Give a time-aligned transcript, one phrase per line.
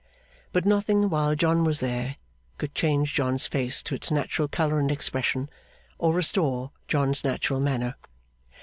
[0.51, 2.15] But nothing while John was there
[2.57, 5.47] could change John's face to its natural colour and expression,
[5.99, 7.93] or restore John's natural manner.